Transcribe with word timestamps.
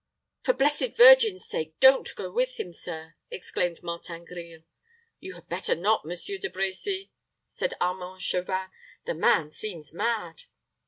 "For 0.41 0.53
the 0.53 0.57
blessed 0.57 0.95
Virgin's 0.97 1.47
sake, 1.47 1.79
don't 1.79 2.09
go 2.15 2.31
with 2.31 2.59
him, 2.59 2.73
sir," 2.73 3.13
exclaimed 3.29 3.83
Martin 3.83 4.25
Grille. 4.25 4.63
"You 5.19 5.35
had 5.35 5.47
better 5.47 5.75
not, 5.75 6.05
Monsieur 6.05 6.39
De 6.39 6.49
Brecy," 6.49 7.11
said 7.47 7.75
Armand 7.79 8.19
Chauvin. 8.23 8.69
"The 9.05 9.13
man 9.13 9.51
seems 9.51 9.93
mad." 9.93 10.45